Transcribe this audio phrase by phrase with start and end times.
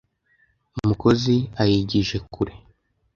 [0.87, 2.53] Mukozi ayigije kure